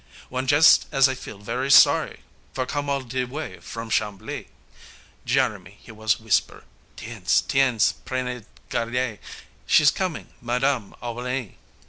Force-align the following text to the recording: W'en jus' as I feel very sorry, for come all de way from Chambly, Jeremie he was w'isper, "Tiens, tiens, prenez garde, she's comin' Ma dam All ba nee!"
W'en 0.31 0.47
jus' 0.47 0.87
as 0.91 1.07
I 1.07 1.13
feel 1.13 1.37
very 1.37 1.69
sorry, 1.69 2.21
for 2.55 2.65
come 2.65 2.89
all 2.89 3.03
de 3.03 3.23
way 3.23 3.59
from 3.59 3.91
Chambly, 3.91 4.47
Jeremie 5.27 5.77
he 5.79 5.91
was 5.91 6.15
w'isper, 6.15 6.63
"Tiens, 6.97 7.41
tiens, 7.47 7.93
prenez 8.03 8.43
garde, 8.71 9.19
she's 9.67 9.91
comin' 9.91 10.33
Ma 10.41 10.57
dam 10.57 10.95
All 11.03 11.13
ba 11.13 11.23
nee!" 11.25 11.57